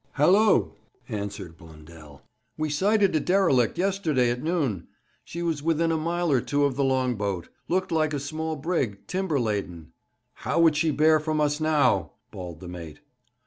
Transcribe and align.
'Hallo!' 0.13 0.77
answered 1.09 1.57
Blundell. 1.59 2.23
'We 2.57 2.71
sighted 2.71 3.15
a 3.15 3.19
derelict 3.19 3.77
yesterday 3.77 4.31
at 4.31 4.41
noon. 4.41 4.87
She 5.23 5.43
was 5.43 5.61
within 5.61 5.91
a 5.91 5.95
mile 5.97 6.31
or 6.31 6.41
two 6.41 6.65
of 6.65 6.75
the 6.75 6.83
long 6.83 7.13
boat. 7.13 7.49
Looked 7.67 7.91
like 7.91 8.11
a 8.15 8.19
small 8.19 8.55
brig, 8.55 9.05
timber 9.05 9.39
laden.' 9.39 9.91
'How 10.33 10.59
would 10.59 10.75
she 10.75 10.89
bear 10.89 11.19
from 11.19 11.39
us 11.39 11.59
now?' 11.59 12.13
bawled 12.31 12.61
the 12.61 12.67
mate. 12.67 13.01